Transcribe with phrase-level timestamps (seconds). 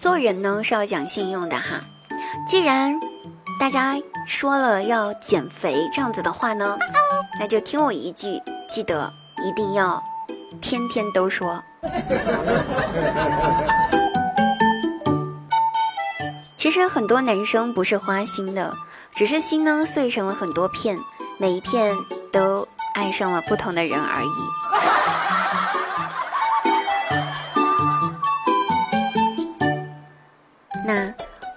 [0.00, 1.82] 做人呢是要讲信用的哈。
[2.48, 2.98] 既然
[3.60, 3.94] 大家
[4.26, 6.78] 说了要减肥这样子的话呢，
[7.38, 9.12] 那就听我一句，记得
[9.44, 10.02] 一定要
[10.62, 11.62] 天天都说。
[16.56, 18.74] 其实很多男生不是花心的，
[19.14, 20.98] 只是心呢碎成了很多片，
[21.38, 21.94] 每一片
[22.32, 24.59] 都爱上了不同的人而已。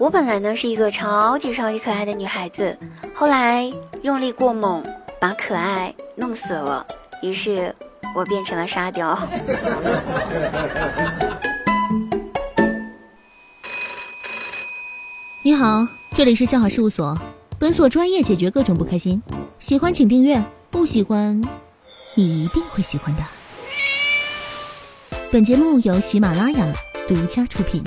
[0.04, 2.78] 我本来呢是一个超级超级可爱的女孩子，
[3.16, 3.72] 后来
[4.02, 4.84] 用力过猛，
[5.18, 6.86] 把可爱弄死了，
[7.22, 7.74] 于是
[8.14, 9.18] 我变成了沙雕。
[15.42, 17.18] 你好，这里是笑好事务所，
[17.58, 19.24] 本所专业解决各种不开心。
[19.58, 21.42] 喜欢请订阅，不喜欢，
[22.16, 23.24] 你一定会喜欢的。
[25.32, 26.68] 本节目由喜马拉雅
[27.08, 27.82] 独家出品。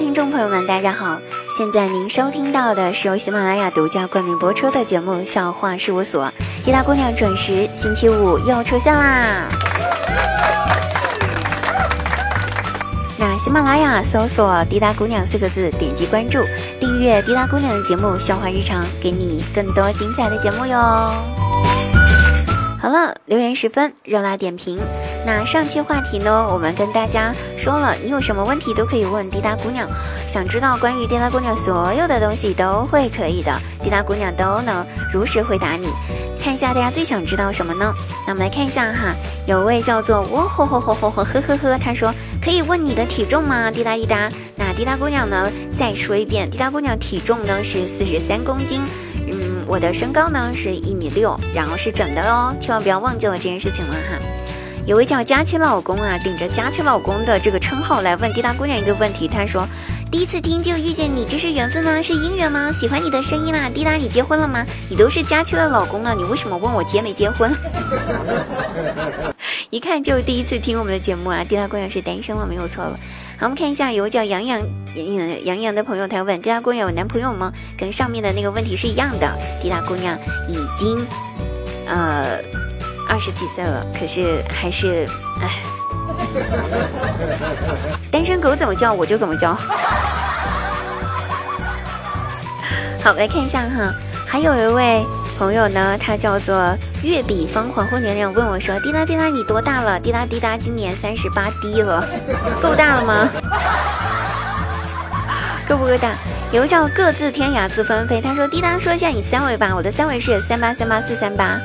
[0.00, 1.20] 听众朋友们，大家好！
[1.58, 6.24] 现在您收听到的是由喜马拉雅独家冠名播出的节目《笑话事务所》，
[6.64, 9.46] 滴答姑娘准时星期五又出现啦！
[13.18, 16.38] 那喜马拉雅搜索“滴答姑娘”四个字，点击关注，
[16.80, 21.39] 订阅滴答姑娘的节目《笑话日常》，给你更多精彩的节目哟。
[22.80, 24.78] 好了，留言十分，热辣点评。
[25.26, 29.86] 那上期话题呢，我们跟大家说了，你有什么问题都可以问滴答姑娘，
[30.26, 35.88] 想知道关于滴答姑娘所有的东西都会可以的，滴答姑娘都能如实回答你。
[36.42, 37.92] 看一下大家最想知道什么呢？
[38.26, 39.14] 那我们来看一下哈，
[39.46, 43.70] 有位叫做喔吼吼吼吼吼呵呵呵，他说可以问你的体重吗？
[43.70, 44.30] 滴答滴答。
[44.56, 48.80] 那滴答姑娘呢，再说一遍，滴答姑娘体重呢是四十三公斤，
[49.70, 54.18] 我的身高呢是一米六，然后是整的哦，千万不要忘记了这件事情了哈。
[54.84, 59.64] 有位叫佳期老公啊，顶着佳期老公的这个称号来问滴答姑娘一个问题，他说。
[60.10, 62.02] 第一次听就遇见你，这是缘分吗？
[62.02, 62.72] 是姻缘吗？
[62.72, 64.66] 喜欢你的声音啦，滴答，你结婚了吗？
[64.88, 67.48] 你都是佳期的老公了，你为什么问我结没结婚？
[69.70, 71.44] 一看就第一次听我们的节目啊！
[71.44, 72.98] 滴答姑娘是单身了，没有错了。
[73.40, 74.60] 好，我们看一下，有叫杨洋
[74.94, 77.50] 杨杨洋的朋友，他问滴答姑娘有男朋友吗？
[77.78, 79.26] 跟上面的那个问题是一样的。
[79.62, 80.14] 滴答姑娘
[80.46, 81.02] 已经
[81.86, 82.38] 呃
[83.08, 85.08] 二十几岁了，可是还是
[85.40, 85.48] 唉。
[88.10, 89.54] 单身狗怎么叫我就怎么叫。
[93.02, 93.94] 好，来看一下哈，
[94.26, 95.02] 还有一位
[95.40, 102.06] 朋友呢，他叫做月比方黄昏娘娘，问我说：“滴答滴答，你多大了？”滴答滴答，今年三十八滴了，
[102.60, 103.26] 够大了吗？
[105.66, 106.12] 够不够大？
[106.52, 111.58] 有个叫各自天涯自纷飞，他说：“滴答，说一下你三围吧，我的三围是三八三八四三八。”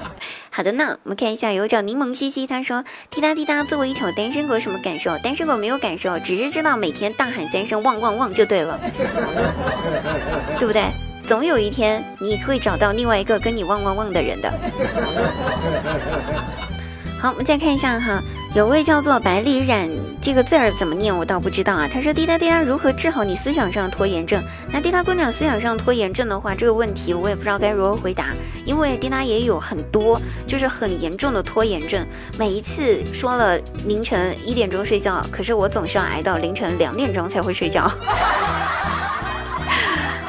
[0.48, 2.82] 好的呢，我们看一下，有叫柠檬西西，他说
[3.12, 5.18] ：“滴答滴答，作为一条单身狗，什么感受？
[5.18, 8.80] 单身狗没有感受，只是知道每天大喊三声旺旺旺就对了，
[10.58, 10.84] 对不对？
[11.24, 14.52] 总有一天你会找到另外一个跟你旺旺旺的人的。
[17.20, 18.18] ”好，我们再看一下哈，
[18.54, 19.90] 有位叫做百里染
[20.22, 21.86] 这个字儿怎么念，我倒不知道啊。
[21.92, 24.42] 他说：“滴答滴答，如何治好你思想上拖延症？”
[24.72, 28.28] 那滴答姑娘思想上拖延症的话，这个问题我也不知道该如何回答，
[28.64, 32.06] 因为滴答也有很多就是很严重的拖延症。
[32.38, 37.86] 每一次说了凌晨一点钟睡觉，可是我总是要挨到凌晨两点钟才会睡觉。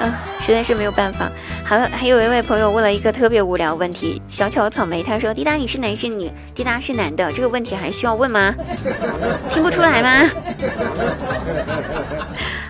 [0.01, 1.31] 嗯， 实在是没有办法。
[1.63, 6.31] 好，还有一位朋友问了一个特别无聊问题，小巧草莓他说：“滴答，你是男是女？
[6.53, 8.53] 滴答是男的，这个问题还需要问吗？
[9.49, 10.29] 听不出来吗？”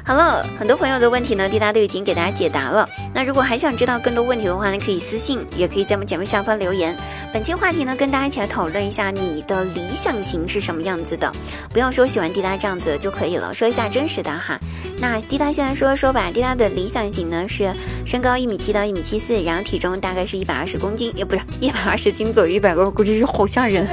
[0.04, 2.88] 好了，很多朋友的问题呢，滴答都已经给大家解答了。
[3.14, 6.96] 那如果还想知道更多问题的话呢，可以私信，也可以在我们节目下方留言。
[7.32, 11.32] 本期话题呢，跟大家一起来讨论一下你的理想型是什么样子的，
[11.72, 14.60] 不要说喜欢滴答这样子就可以了，说一下真实的哈。
[15.02, 17.74] 那滴答现在说说吧，滴答的理想型呢是
[18.06, 23.88] 身高一米七到一米七四，然后体重大概是一百二十公斤，也不是一百二十斤左右，一百个估计是好吓人，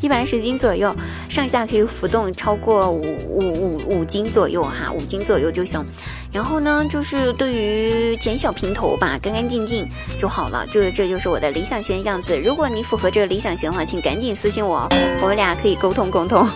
[0.00, 0.96] 一百二十斤左右，
[1.28, 5.84] 上下可以浮动超过五五五五斤左右哈，五斤左右就行。
[6.32, 9.86] 然后呢，就是对于剪小平头吧，干干净净
[10.18, 12.38] 就好了，就是这就是我的理想型样子。
[12.38, 14.88] 如果你符合这个理想型的话，请赶紧私信我，
[15.20, 16.48] 我们俩可以沟通沟通。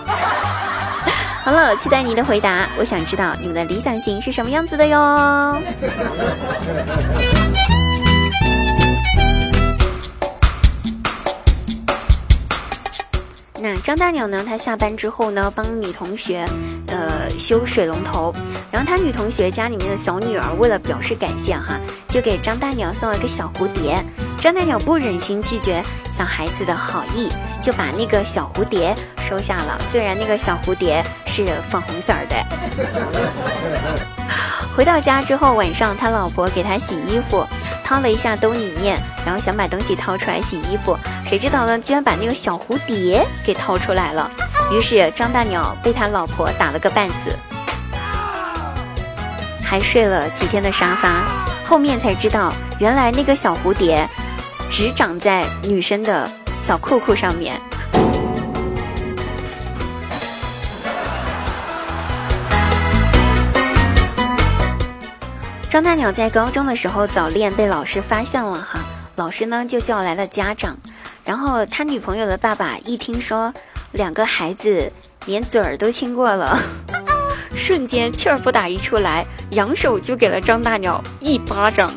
[1.51, 5.61] 好了，期待你的回答，我想知道你们的理想型是什么样子的哟。
[13.61, 16.47] 那张大鸟呢，他下班之后呢，帮女同学，
[16.87, 18.33] 呃，修水龙头。
[18.71, 24.01] 然后他女同学家里面的小女儿为了表示感谢哈，就给张大鸟送了个小蝴蝶。
[24.41, 27.29] 张大鸟不忍心拒绝小孩子的好意，
[27.63, 29.79] 就把那个小蝴蝶收下了。
[29.81, 32.43] 虽然那个小蝴蝶是粉红色的。
[34.75, 37.47] 回到家之后，晚上他老婆给他洗衣服。
[37.85, 38.97] 掏了一下兜里面，
[39.27, 41.77] 然后想把东西掏出来洗衣服，谁知道呢？
[41.79, 44.31] 居然把那个小蝴蝶给掏出来了。
[44.73, 47.37] 于是张大鸟被他老婆打了个半死，
[49.63, 51.25] 还睡了几天的沙发。
[51.67, 54.09] 后面才知道，原来那个小蝴蝶
[54.71, 57.61] 只长在女生的小裤裤上面。
[65.69, 68.81] 张大鸟在高中的时候早恋被老师发现了哈，
[69.17, 70.77] 老师呢就叫来了家长，
[71.25, 73.53] 然后他女朋友的爸爸一听说
[73.93, 74.93] 两个孩子
[75.27, 76.59] 连嘴儿都亲过了，
[77.55, 81.93] 瞬间气儿不打一处来，扬手就给了张大鸟一巴掌。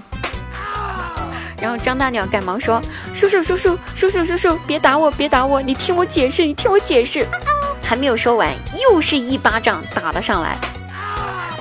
[1.63, 2.81] 然后张大鸟赶忙说
[3.15, 7.25] ：“叔叔叔叔叔叔叔叔，别打我别打我，你听我解释你听我解释。
[7.81, 10.57] ”还没有说完，又是一巴掌打了上来。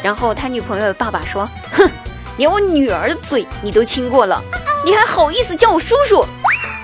[0.03, 1.89] 然后他女朋友的爸爸说：“哼。”
[2.37, 4.43] 连我女儿的嘴你都亲过了，
[4.85, 6.27] 你还好意思叫我叔叔？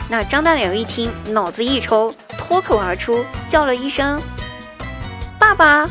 [0.08, 4.22] 那张大鸟一听，脑子一抽，脱口而出叫了一声
[5.40, 5.90] ：“爸爸。”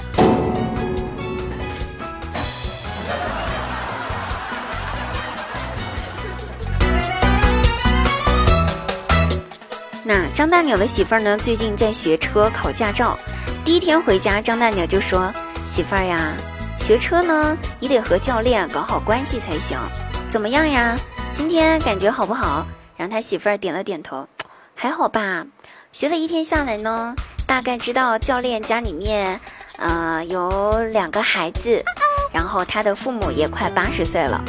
[10.07, 11.37] 那张大鸟的媳妇儿呢？
[11.37, 13.19] 最近在学车考驾照，
[13.65, 15.29] 第一天回家，张大鸟就说
[15.67, 16.31] ：“媳妇儿呀。”
[16.79, 19.77] 学车呢，你得和教练搞好关系才行。
[20.29, 20.97] 怎么样呀？
[21.33, 22.65] 今天感觉好不好？
[22.95, 24.25] 然后他媳妇儿点了点头，
[24.73, 25.45] 还好吧。
[25.91, 27.13] 学了一天下来呢，
[27.45, 29.37] 大概知道教练家里面，
[29.75, 31.83] 呃，有两个孩子，
[32.31, 34.41] 然后他的父母也快八十岁了。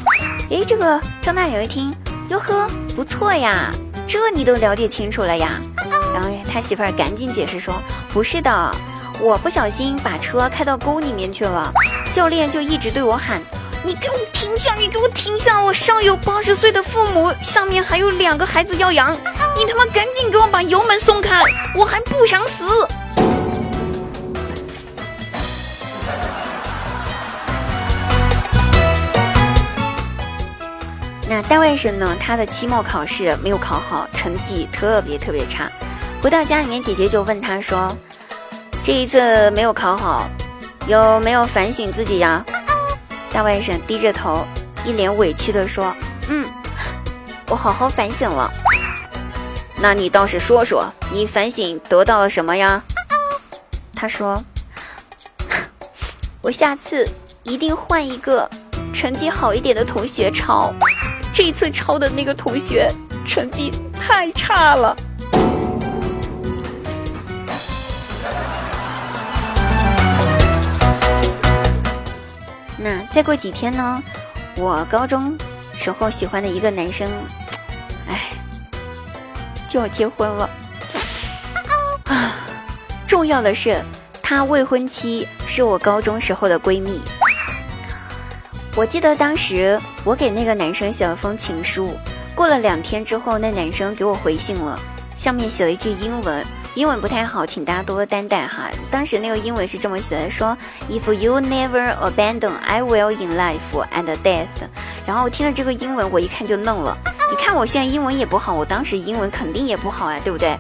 [0.50, 1.93] 诶，这个张大鸟一听，
[2.28, 3.72] 哟呵，不错呀，
[4.08, 5.60] 这你都了解清楚了呀。
[6.14, 7.75] 然后他媳妇儿赶紧解释说，
[8.12, 8.75] 不是的。
[9.20, 11.70] 我不小心把车开到沟里面去了，
[12.14, 13.43] 教练就一直对我喊
[13.84, 14.75] ：“你给我停下！
[14.76, 15.60] 你给我停下！
[15.60, 19.14] 我上有八十岁的父母，上面还有两个孩子要养，
[19.56, 21.43] 你他妈赶紧给我把油门松开！
[21.76, 22.64] 我还不想死。”
[31.29, 32.17] 那大外甥呢？
[32.19, 35.71] 他的期末考试没有考好，成绩特别特别差。
[36.23, 37.95] 回到家里面，姐姐就问他说。
[38.83, 40.27] 这一次没有考好，
[40.87, 42.43] 有没有反省自己呀？
[43.31, 44.47] 大外甥低着头，
[44.87, 45.95] 一脸委屈地说
[46.31, 46.49] ：“嗯，
[47.49, 48.51] 我好好反省了。
[49.77, 52.83] 那你倒是说说，你反省得到了什么呀？”
[53.95, 54.43] 他说
[56.41, 57.07] ：“我下次
[57.43, 58.49] 一定换一个
[58.95, 60.73] 成绩好一点的同学抄，
[61.38, 62.90] 这次抄的那个同学
[63.25, 63.70] 成绩
[64.00, 64.96] 太差了。”
[72.76, 74.02] 那再过几天呢？
[74.56, 75.38] 我高中
[75.76, 77.08] 时候喜欢的一个男生，
[78.08, 78.32] 哎，
[79.69, 80.50] 就要结婚了。
[82.06, 82.34] 啊，
[83.06, 83.81] 重要的是，
[84.20, 87.00] 他未婚妻是我高中时候的闺蜜。
[88.79, 91.97] 我记得当时我给那个男生写了封情书，
[92.33, 94.79] 过了两天之后，那男生给我回信了，
[95.17, 96.47] 上面写了一句英文。
[96.77, 98.70] 英文不太好，请大家多多担待哈。
[98.89, 100.56] 当时那个英文是这么写的：说
[100.89, 103.58] If you never abandon, I will in life
[103.93, 104.47] and death。
[105.05, 106.97] 然后听了这个英文，我一看就愣了。
[107.32, 110.56] 你看我现在英文也不好，我当时英文肯定也不好呀，对不对？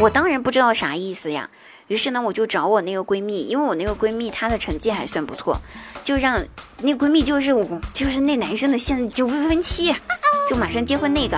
[0.00, 1.48] 我当然不知道啥意思呀。
[1.86, 5.56] 于是呢，我就找我那个闺蜜，因为我那个闺蜜她的成绩还算不错，
[6.04, 6.42] 就让
[6.78, 9.94] 那闺蜜就是我就是那男生的现就未婚妻，
[10.48, 11.36] 就马上结婚那个，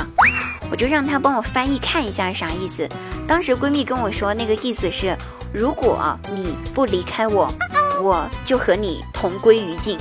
[0.70, 2.88] 我就让她帮我翻译看一下啥意思。
[3.26, 5.16] 当时闺蜜跟我说，那个意思是，
[5.52, 7.52] 如果你不离开我，
[8.02, 9.98] 我就和你同归于尽。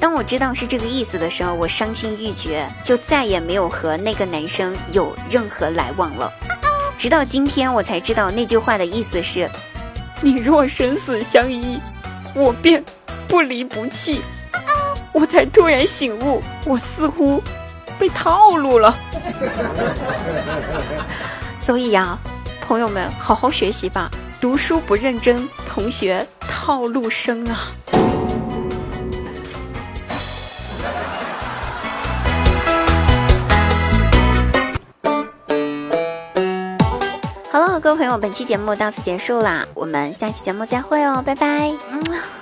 [0.00, 6.32] 当我知道是这个意思的时候，我伤心欲绝，就再也没有和那个男生有任何来往了。
[6.98, 9.48] 直到今天，我才知道那句话的意思是：
[10.20, 11.78] 你若生死相依，
[12.34, 12.84] 我便
[13.28, 14.20] 不离不弃。
[15.12, 17.42] 我才突然醒悟，我似乎
[17.98, 18.96] 被套路了。
[21.58, 22.18] 所以呀，
[22.60, 24.10] 朋友们，好好学习吧。
[24.40, 27.68] 读书不认真，同学套路深啊。
[37.96, 41.72] 朋友，本期节目到此结束啦，我们下期节目再会哦，拜拜。
[41.90, 42.41] 嗯。